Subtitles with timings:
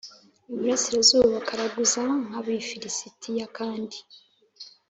[0.51, 3.97] iburasirazuba bakaraguza nk Abafilisitiya kandi